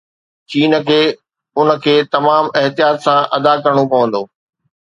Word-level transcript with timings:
چين 0.49 0.71
کي 0.87 1.01
ان 1.59 1.69
کي 1.83 1.95
تمام 2.13 2.43
احتياط 2.59 2.97
سان 3.05 3.19
ادا 3.35 3.53
ڪرڻو 3.63 3.83
پوندو 3.91 4.21